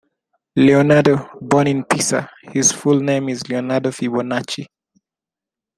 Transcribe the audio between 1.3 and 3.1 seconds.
Born in Pisa, his full